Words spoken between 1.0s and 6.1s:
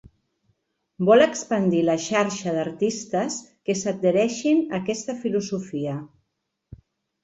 Vol expandir la xarxa d'artistes que s'adhereixen a aquesta filosofia.